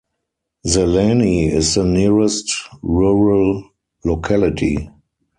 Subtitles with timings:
[0.67, 2.51] Zeleni is the nearest
[2.81, 3.65] rural
[4.03, 4.89] locality.